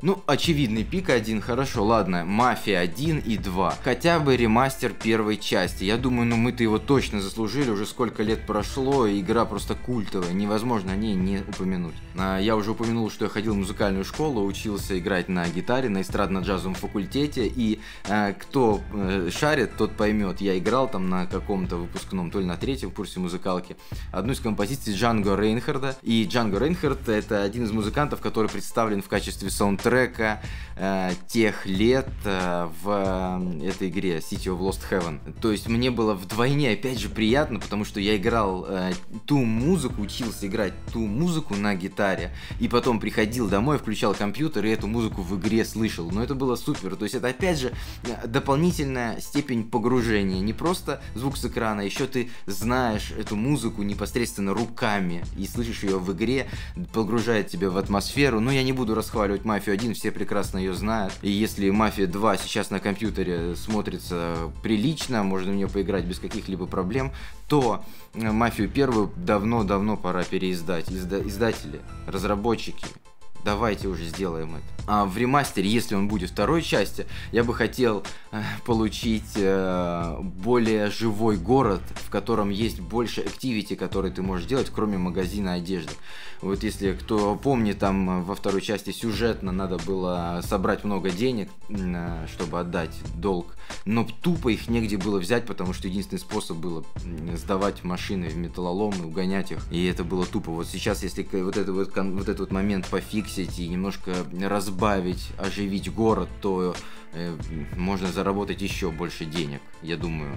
Ну, 0.00 0.22
очевидный 0.26 0.84
пик 0.84 1.10
один, 1.10 1.40
хорошо, 1.40 1.84
ладно, 1.84 2.24
Мафия 2.24 2.78
1 2.78 3.18
и 3.18 3.36
2. 3.36 3.78
Хотя 3.82 4.20
бы 4.20 4.36
ремастер 4.36 4.92
первой 4.92 5.36
части. 5.36 5.82
Я 5.82 5.96
думаю, 5.96 6.26
ну 6.26 6.36
мы-то 6.36 6.62
его 6.62 6.78
точно 6.78 7.20
заслужили, 7.20 7.70
уже 7.70 7.84
сколько 7.84 8.22
лет 8.22 8.46
прошло, 8.46 9.08
и 9.08 9.20
игра 9.20 9.44
просто 9.44 9.74
культовая, 9.74 10.32
невозможно 10.32 10.92
о 10.92 10.96
ней 10.96 11.16
не 11.16 11.38
упомянуть. 11.38 11.96
А, 12.16 12.38
я 12.38 12.54
уже 12.54 12.72
упомянул, 12.72 13.10
что 13.10 13.24
я 13.24 13.28
ходил 13.28 13.54
в 13.54 13.56
музыкальную 13.56 14.04
школу, 14.04 14.44
учился 14.44 14.96
играть 14.96 15.28
на 15.28 15.48
гитаре 15.48 15.88
на 15.88 16.02
эстрадно-джазовом 16.02 16.74
факультете, 16.74 17.48
и 17.48 17.80
а, 18.08 18.34
кто 18.34 18.80
а, 18.92 19.28
шарит, 19.32 19.76
тот 19.76 19.96
поймет. 19.96 20.40
Я 20.40 20.56
играл 20.56 20.88
там 20.88 21.10
на 21.10 21.26
каком-то 21.26 21.74
выпускном, 21.74 22.30
то 22.30 22.38
ли 22.38 22.46
на 22.46 22.56
третьем 22.56 22.92
курсе 22.92 23.18
музыкалки, 23.18 23.76
одну 24.12 24.32
из 24.32 24.38
композиций 24.38 24.94
Джанго 24.94 25.34
Рейнхарда. 25.34 25.96
И 26.02 26.24
Джанго 26.24 26.60
Рейнхард 26.60 27.08
это 27.08 27.42
один 27.42 27.64
из 27.64 27.72
музыкантов, 27.72 28.20
который 28.20 28.48
представлен 28.48 29.02
в 29.02 29.08
качестве 29.08 29.50
саундтрека 29.50 29.87
трека 29.88 30.42
э, 30.76 31.12
тех 31.28 31.64
лет 31.64 32.08
э, 32.24 32.68
в 32.82 33.60
э, 33.62 33.68
этой 33.68 33.88
игре 33.88 34.18
City 34.18 34.54
of 34.54 34.60
Lost 34.60 34.80
Heaven. 34.90 35.18
То 35.40 35.50
есть 35.50 35.66
мне 35.66 35.90
было 35.90 36.12
вдвойне, 36.14 36.72
опять 36.72 36.98
же, 36.98 37.08
приятно, 37.08 37.58
потому 37.58 37.86
что 37.86 38.00
я 38.00 38.16
играл 38.16 38.66
э, 38.68 38.92
ту 39.26 39.38
музыку, 39.38 40.02
учился 40.02 40.46
играть 40.46 40.74
ту 40.92 41.00
музыку 41.00 41.54
на 41.54 41.74
гитаре, 41.74 42.32
и 42.60 42.68
потом 42.68 43.00
приходил 43.00 43.48
домой, 43.48 43.78
включал 43.78 44.14
компьютер 44.14 44.66
и 44.66 44.70
эту 44.70 44.86
музыку 44.86 45.22
в 45.22 45.38
игре 45.38 45.64
слышал. 45.64 46.10
Но 46.10 46.22
это 46.22 46.34
было 46.34 46.56
супер. 46.56 46.96
То 46.96 47.04
есть 47.04 47.14
это, 47.14 47.28
опять 47.28 47.58
же, 47.58 47.72
дополнительная 48.26 49.20
степень 49.20 49.64
погружения. 49.64 50.40
Не 50.40 50.52
просто 50.52 51.00
звук 51.14 51.38
с 51.38 51.44
экрана, 51.46 51.80
еще 51.80 52.06
ты 52.06 52.28
знаешь 52.46 53.12
эту 53.18 53.36
музыку 53.36 53.82
непосредственно 53.82 54.52
руками 54.52 55.24
и 55.38 55.46
слышишь 55.46 55.82
ее 55.82 55.98
в 55.98 56.12
игре, 56.12 56.46
погружает 56.92 57.48
тебя 57.48 57.70
в 57.70 57.78
атмосферу. 57.78 58.40
Но 58.40 58.50
я 58.50 58.62
не 58.62 58.72
буду 58.72 58.94
расхваливать 58.94 59.46
мафию 59.46 59.77
1, 59.78 59.94
все 59.94 60.10
прекрасно 60.10 60.58
ее 60.58 60.74
знают. 60.74 61.14
И 61.22 61.30
если 61.30 61.70
Мафия 61.70 62.06
2 62.06 62.36
сейчас 62.38 62.70
на 62.70 62.80
компьютере 62.80 63.54
смотрится 63.56 64.52
прилично, 64.62 65.22
можно 65.22 65.52
в 65.52 65.54
нее 65.54 65.68
поиграть 65.68 66.04
без 66.04 66.18
каких-либо 66.18 66.66
проблем, 66.66 67.12
то 67.48 67.84
э, 68.14 68.30
Мафию 68.30 68.68
первую 68.68 69.10
давно-давно 69.16 69.96
пора 69.96 70.24
переиздать. 70.24 70.88
Изда- 70.90 71.26
издатели, 71.26 71.80
разработчики, 72.06 72.86
давайте 73.44 73.88
уже 73.88 74.04
сделаем 74.04 74.56
это. 74.56 74.64
А 74.90 75.04
в 75.04 75.18
ремастере, 75.18 75.68
если 75.68 75.94
он 75.94 76.08
будет 76.08 76.30
второй 76.30 76.62
части, 76.62 77.06
я 77.30 77.44
бы 77.44 77.54
хотел 77.54 78.04
э, 78.32 78.42
получить 78.64 79.32
э, 79.36 80.16
более 80.20 80.90
живой 80.90 81.36
город, 81.36 81.82
в 81.94 82.08
котором 82.08 82.48
есть 82.48 82.80
больше 82.80 83.20
активити, 83.20 83.74
которые 83.74 84.12
ты 84.12 84.22
можешь 84.22 84.46
делать, 84.46 84.70
кроме 84.74 84.96
магазина 84.96 85.52
одежды. 85.52 85.92
Вот 86.40 86.62
если 86.62 86.94
кто 86.94 87.36
помнит, 87.36 87.78
там 87.80 88.24
во 88.24 88.34
второй 88.34 88.62
части 88.62 88.90
сюжетно 88.90 89.52
надо 89.52 89.76
было 89.76 90.40
собрать 90.42 90.84
много 90.84 91.10
денег, 91.10 91.50
э, 91.68 92.26
чтобы 92.32 92.58
отдать 92.58 92.96
долг, 93.14 93.57
но 93.84 94.06
тупо 94.22 94.48
их 94.48 94.68
негде 94.68 94.96
было 94.96 95.18
взять, 95.18 95.46
потому 95.46 95.72
что 95.72 95.88
единственный 95.88 96.18
способ 96.18 96.58
было 96.58 96.84
сдавать 97.34 97.84
машины 97.84 98.28
в 98.28 98.36
металлолом 98.36 98.94
и 99.00 99.06
угонять 99.06 99.52
их, 99.52 99.60
и 99.70 99.86
это 99.86 100.04
было 100.04 100.26
тупо. 100.26 100.50
Вот 100.50 100.66
сейчас, 100.66 101.02
если 101.02 101.26
вот, 101.32 101.56
это 101.56 101.72
вот, 101.72 101.96
вот 101.96 102.22
этот 102.22 102.40
вот 102.40 102.50
момент 102.52 102.86
пофиксить 102.88 103.58
и 103.58 103.68
немножко 103.68 104.14
разбавить, 104.40 105.28
оживить 105.38 105.92
город, 105.92 106.28
то 106.40 106.74
можно 107.76 108.08
заработать 108.08 108.60
еще 108.60 108.90
больше 108.90 109.24
денег, 109.24 109.60
я 109.82 109.96
думаю, 109.96 110.36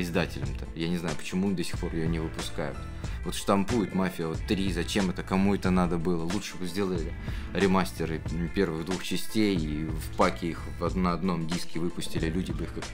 издателям-то. 0.00 0.66
Я 0.74 0.88
не 0.88 0.98
знаю, 0.98 1.16
почему 1.16 1.50
до 1.52 1.64
сих 1.64 1.78
пор 1.78 1.94
ее 1.94 2.08
не 2.08 2.18
выпускают. 2.18 2.76
Вот 3.24 3.34
штампует 3.34 3.94
Мафия 3.94 4.26
вот 4.26 4.38
3, 4.46 4.72
зачем 4.72 5.10
это, 5.10 5.22
кому 5.22 5.54
это 5.54 5.70
надо 5.70 5.98
было? 5.98 6.24
Лучше 6.24 6.56
бы 6.56 6.66
сделали 6.66 7.12
ремастеры 7.54 8.20
первых 8.54 8.84
двух 8.86 9.02
частей 9.02 9.56
и 9.56 9.84
в 9.84 10.16
паке 10.16 10.50
их 10.50 10.60
на 10.94 11.12
одном 11.12 11.46
диске 11.46 11.80
выпустили, 11.80 12.30
люди 12.30 12.52
бы 12.52 12.64
их 12.64 12.74
как 12.74 12.84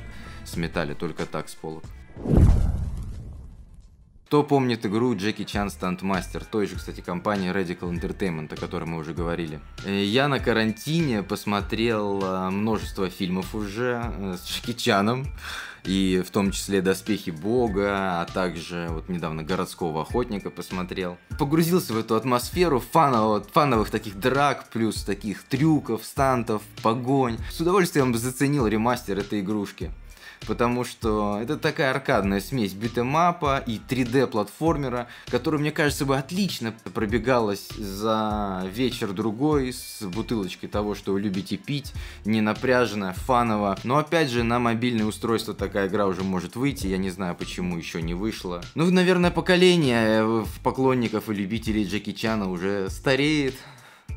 сметали 0.44 0.94
только 0.94 1.26
так 1.26 1.48
с 1.48 1.54
полок. 1.54 1.84
Кто 4.26 4.42
помнит 4.42 4.84
игру 4.84 5.14
Джеки 5.14 5.44
Чан 5.44 5.70
Стантмастер, 5.70 6.44
той 6.44 6.66
же, 6.66 6.74
кстати, 6.74 7.00
компании 7.00 7.52
Radical 7.52 7.92
Entertainment, 7.92 8.52
о 8.52 8.56
которой 8.56 8.82
мы 8.82 8.98
уже 8.98 9.14
говорили. 9.14 9.60
Э, 9.84 10.02
я 10.02 10.26
на 10.26 10.40
карантине 10.40 11.22
посмотрел 11.22 12.20
э, 12.24 12.50
множество 12.50 13.08
фильмов 13.08 13.54
уже 13.54 14.02
э, 14.04 14.36
с 14.36 14.44
Джеки 14.44 14.72
Чаном, 14.72 15.28
и 15.84 16.24
в 16.26 16.32
том 16.32 16.50
числе 16.50 16.82
«Доспехи 16.82 17.30
Бога», 17.30 18.20
а 18.20 18.24
также 18.24 18.88
вот 18.90 19.08
недавно 19.08 19.44
«Городского 19.44 20.02
охотника» 20.02 20.50
посмотрел. 20.50 21.18
Погрузился 21.38 21.92
в 21.92 21.96
эту 21.96 22.16
атмосферу 22.16 22.80
фановых, 22.80 23.46
фановых 23.52 23.90
таких 23.90 24.18
драк, 24.18 24.70
плюс 24.72 25.04
таких 25.04 25.44
трюков, 25.44 26.04
стантов, 26.04 26.62
погонь. 26.82 27.38
С 27.52 27.60
удовольствием 27.60 28.12
заценил 28.12 28.66
ремастер 28.66 29.20
этой 29.20 29.38
игрушки 29.38 29.92
потому 30.46 30.84
что 30.84 31.38
это 31.40 31.56
такая 31.56 31.90
аркадная 31.90 32.40
смесь 32.40 32.72
битэмапа 32.72 33.62
и 33.66 33.78
3D-платформера, 33.78 35.06
которая, 35.30 35.60
мне 35.60 35.70
кажется, 35.70 36.04
бы 36.04 36.16
отлично 36.16 36.74
пробегалась 36.94 37.68
за 37.70 38.66
вечер-другой 38.72 39.72
с 39.72 40.02
бутылочкой 40.02 40.68
того, 40.68 40.94
что 40.94 41.12
вы 41.12 41.20
любите 41.20 41.56
пить, 41.56 41.92
не 42.24 42.40
напряженно, 42.40 43.12
фаново. 43.12 43.78
Но 43.84 43.98
опять 43.98 44.30
же, 44.30 44.42
на 44.42 44.58
мобильное 44.58 45.06
устройство 45.06 45.54
такая 45.54 45.88
игра 45.88 46.06
уже 46.06 46.22
может 46.22 46.56
выйти, 46.56 46.86
я 46.86 46.98
не 46.98 47.10
знаю, 47.10 47.34
почему 47.34 47.76
еще 47.76 48.02
не 48.02 48.14
вышла. 48.14 48.62
Ну, 48.74 48.90
наверное, 48.90 49.30
поколение 49.30 50.22
э, 50.22 50.44
поклонников 50.62 51.28
и 51.28 51.34
любителей 51.34 51.84
Джеки 51.84 52.12
Чана 52.12 52.50
уже 52.50 52.88
стареет, 52.90 53.54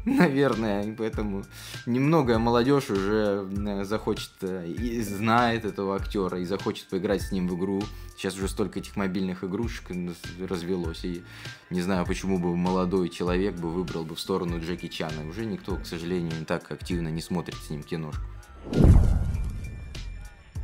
Наверное, 0.05 0.95
поэтому 0.97 1.43
немного 1.85 2.39
молодежь 2.39 2.89
уже 2.89 3.47
э, 3.51 3.83
захочет 3.83 4.31
э, 4.41 4.67
и 4.67 5.01
знает 5.01 5.65
этого 5.65 5.95
актера 5.95 6.39
и 6.39 6.45
захочет 6.45 6.87
поиграть 6.87 7.21
с 7.21 7.31
ним 7.31 7.47
в 7.47 7.57
игру. 7.57 7.81
Сейчас 8.15 8.35
уже 8.35 8.47
столько 8.47 8.79
этих 8.79 8.95
мобильных 8.95 9.43
игрушек 9.43 9.91
развелось, 10.39 11.03
и 11.05 11.23
не 11.69 11.81
знаю, 11.81 12.05
почему 12.05 12.39
бы 12.39 12.55
молодой 12.55 13.09
человек 13.09 13.55
бы 13.55 13.69
выбрал 13.69 14.03
бы 14.03 14.15
в 14.15 14.19
сторону 14.19 14.59
Джеки 14.59 14.87
Чана. 14.87 15.27
Уже 15.29 15.45
никто, 15.45 15.75
к 15.75 15.85
сожалению, 15.85 16.45
так 16.45 16.71
активно 16.71 17.09
не 17.09 17.21
смотрит 17.21 17.55
с 17.55 17.69
ним 17.69 17.83
киношку. 17.83 18.23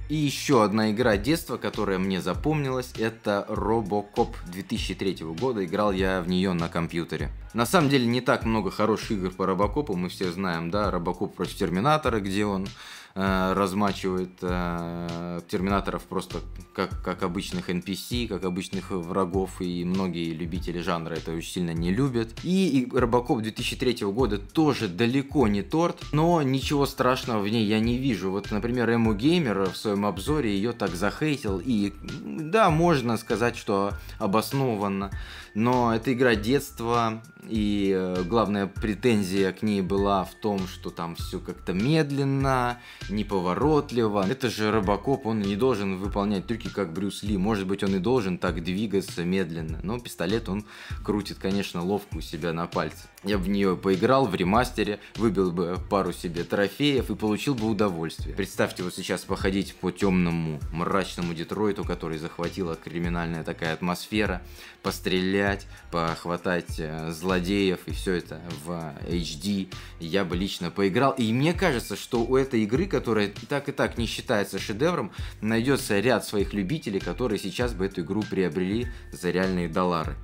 И 0.08 0.16
еще 0.16 0.64
одна 0.64 0.92
игра 0.92 1.18
детства, 1.18 1.58
которая 1.58 1.98
мне 1.98 2.22
запомнилась, 2.22 2.94
это 2.98 3.46
Robocop 3.50 4.36
2003 4.52 5.18
года. 5.40 5.66
Играл 5.66 5.92
я 5.92 6.22
в 6.22 6.28
нее 6.28 6.54
на 6.54 6.70
компьютере. 6.70 7.32
На 7.56 7.66
самом 7.66 7.90
деле 7.90 8.06
не 8.06 8.22
так 8.22 8.46
много 8.46 8.70
хороших 8.70 9.12
игр 9.12 9.32
по 9.32 9.48
Робокопу, 9.48 9.96
мы 9.96 10.10
все 10.10 10.32
знаем, 10.32 10.70
да, 10.70 10.92
Робокоп 10.92 11.36
против 11.36 11.56
Терминатора, 11.56 12.20
где 12.20 12.46
он 12.46 12.68
э, 13.16 13.54
размачивает 13.54 14.32
э, 14.42 15.40
терминаторов 15.48 16.04
просто 16.04 16.40
как, 16.74 17.02
как 17.02 17.24
обычных 17.24 17.70
NPC, 17.70 18.28
как 18.28 18.44
обычных 18.44 18.92
врагов, 18.92 19.62
и 19.62 19.84
многие 19.86 20.34
любители 20.34 20.82
жанра 20.82 21.16
это 21.16 21.32
очень 21.32 21.52
сильно 21.52 21.72
не 21.72 21.92
любят. 21.92 22.34
И, 22.44 22.80
и 22.80 22.98
Робокоп 22.98 23.42
2003 23.42 24.06
года 24.08 24.38
тоже 24.38 24.88
далеко 24.88 25.48
не 25.48 25.62
торт, 25.62 26.04
но 26.12 26.42
ничего 26.42 26.86
страшного 26.86 27.42
в 27.42 27.48
ней 27.48 27.66
я 27.66 27.80
не 27.80 27.98
вижу. 27.98 28.32
Вот, 28.32 28.52
например, 28.52 28.90
Эму 28.90 29.14
Геймер 29.14 29.70
в 29.70 29.78
своем 29.78 30.06
обзоре 30.06 30.54
ее 30.54 30.74
так 30.74 30.92
захейтил, 30.96 31.62
и 31.64 31.94
да, 32.02 32.70
можно 32.70 33.18
сказать, 33.18 33.56
что 33.56 33.92
обоснованно, 34.20 35.12
но 35.54 35.96
это 35.96 36.12
игра 36.12 36.36
детства, 36.36 37.24
и 37.48 37.94
э, 37.96 38.24
главная 38.24 38.68
претензия 38.68 39.52
к 39.54 39.62
ней 39.62 39.82
была 39.82 40.26
в 40.26 40.34
том, 40.36 40.68
что 40.68 40.90
там 40.90 41.16
все 41.16 41.40
как-то 41.40 41.74
медленно, 41.74 42.80
неповоротливо. 43.10 44.26
Это 44.28 44.50
же 44.50 44.72
Робокоп, 44.72 45.26
он 45.26 45.42
не 45.42 45.56
должен 45.56 45.98
выполнять 45.98 46.48
трюки 46.48 46.70
как 46.70 46.94
Брюс 46.94 47.24
Ли. 47.24 47.38
Может 47.38 47.68
быть, 47.68 47.84
он 47.84 47.96
и 47.96 48.00
должен 48.00 48.38
так 48.38 48.64
двигаться 48.64 49.24
медленно. 49.24 49.80
Но 49.84 50.00
пистолет 50.00 50.50
он 50.50 50.66
крутит, 51.04 51.38
конечно, 51.40 51.84
ловко 51.84 52.18
у 52.18 52.22
себя 52.22 52.54
на 52.54 52.68
пальце. 52.68 53.08
Я 53.26 53.40
в 53.40 53.50
нее 53.50 53.76
поиграл 53.76 54.28
в 54.28 54.36
ремастере, 54.36 55.00
выбил 55.16 55.52
бы 55.52 55.80
пару 55.90 56.14
себе 56.14 56.44
трофеев 56.44 57.10
и 57.10 57.16
получил 57.16 57.56
бы 57.56 57.68
удовольствие. 57.68 58.36
Представьте 58.36 58.84
вот 58.84 58.94
сейчас 58.94 59.22
походить 59.22 59.74
по 59.76 59.90
темному, 59.90 60.60
мрачному 60.72 61.34
Детройту, 61.34 61.84
который 61.84 62.20
захватила 62.20 62.76
криминальная 62.76 63.44
такая 63.44 63.74
атмосфера, 63.74 64.44
пострелять, 64.84 65.66
похватать 65.90 66.76
э, 66.78 67.10
злодеев 67.12 67.80
и 67.88 67.94
все 67.94 68.14
это 68.14 68.42
в 68.64 68.94
HD. 69.08 69.74
Я 70.00 70.24
бы 70.24 70.38
лично 70.38 70.70
поиграл. 70.70 71.14
И 71.14 71.34
мне 71.34 71.54
кажется, 71.54 71.96
что 71.96 72.24
у 72.24 72.38
этой 72.38 72.62
игры, 72.62 72.86
которая 72.86 73.34
так 73.50 73.70
и 73.70 73.72
так 73.72 73.98
не 73.98 74.06
считается 74.06 74.60
шедевром, 74.60 75.12
найдется 75.42 76.00
ряд 76.00 76.26
своих 76.26 76.54
любителей, 76.54 77.00
которые 77.00 77.40
сейчас 77.40 77.74
бы 77.74 77.88
эту 77.88 78.02
игру 78.02 78.22
приобрели 78.22 78.88
за 79.12 79.32
реальные 79.32 79.68
доллары. 79.68 80.16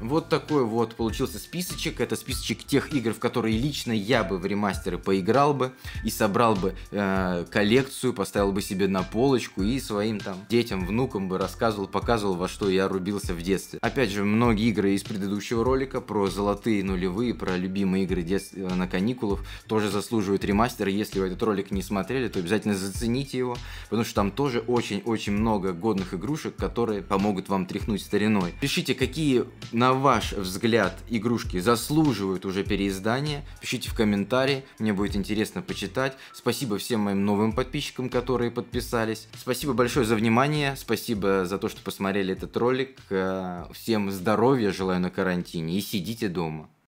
Вот 0.00 0.28
такой 0.28 0.64
вот 0.64 0.94
получился 0.94 1.38
списочек. 1.38 2.00
Это 2.00 2.16
списочек 2.16 2.64
тех 2.64 2.92
игр, 2.92 3.12
в 3.12 3.18
которые 3.18 3.56
лично 3.56 3.92
я 3.92 4.24
бы 4.24 4.38
в 4.38 4.46
ремастеры 4.46 4.98
поиграл 4.98 5.54
бы 5.54 5.72
и 6.04 6.10
собрал 6.10 6.54
бы 6.54 6.74
э, 6.90 7.44
коллекцию, 7.50 8.12
поставил 8.12 8.52
бы 8.52 8.62
себе 8.62 8.88
на 8.88 9.02
полочку 9.02 9.62
и 9.62 9.80
своим 9.80 10.20
там 10.20 10.36
детям, 10.48 10.86
внукам 10.86 11.28
бы 11.28 11.38
рассказывал, 11.38 11.88
показывал, 11.88 12.34
во 12.34 12.48
что 12.48 12.68
я 12.68 12.88
рубился 12.88 13.34
в 13.34 13.42
детстве. 13.42 13.78
Опять 13.82 14.10
же, 14.10 14.24
многие 14.24 14.68
игры 14.68 14.94
из 14.94 15.02
предыдущего 15.02 15.64
ролика 15.64 16.00
про 16.00 16.28
золотые 16.28 16.84
нулевые, 16.84 17.34
про 17.34 17.56
любимые 17.56 18.04
игры 18.04 18.22
детства 18.22 18.58
э, 18.58 18.74
на 18.74 18.86
каникулах 18.86 19.44
тоже 19.66 19.90
заслуживают 19.90 20.44
ремастера. 20.44 20.90
Если 20.90 21.20
вы 21.20 21.26
этот 21.26 21.42
ролик 21.42 21.70
не 21.70 21.82
смотрели, 21.82 22.28
то 22.28 22.38
обязательно 22.38 22.74
зацените 22.74 23.38
его, 23.38 23.56
потому 23.84 24.04
что 24.04 24.14
там 24.14 24.30
тоже 24.30 24.60
очень-очень 24.60 25.32
много 25.32 25.72
годных 25.72 26.14
игрушек, 26.14 26.56
которые 26.56 27.02
помогут 27.02 27.48
вам 27.48 27.66
тряхнуть 27.66 28.02
стариной. 28.02 28.54
Пишите, 28.60 28.94
какие 28.94 29.44
на 29.72 29.85
на 29.86 29.92
ваш 29.92 30.32
взгляд, 30.32 30.98
игрушки 31.08 31.60
заслуживают 31.60 32.44
уже 32.44 32.64
переиздания? 32.64 33.44
Пишите 33.60 33.88
в 33.88 33.94
комментарии, 33.94 34.64
мне 34.80 34.92
будет 34.92 35.14
интересно 35.14 35.62
почитать. 35.62 36.16
Спасибо 36.32 36.76
всем 36.76 37.02
моим 37.02 37.24
новым 37.24 37.52
подписчикам, 37.52 38.08
которые 38.08 38.50
подписались. 38.50 39.28
Спасибо 39.38 39.74
большое 39.74 40.04
за 40.04 40.16
внимание, 40.16 40.74
спасибо 40.74 41.44
за 41.46 41.58
то, 41.58 41.68
что 41.68 41.80
посмотрели 41.82 42.32
этот 42.32 42.56
ролик. 42.56 42.98
Э, 43.10 43.66
всем 43.74 44.10
здоровья 44.10 44.72
желаю 44.72 45.00
на 45.00 45.10
карантине 45.10 45.78
и 45.78 45.80
сидите 45.80 46.28
дома. 46.28 46.68